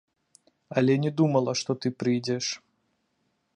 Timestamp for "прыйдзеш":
1.99-2.45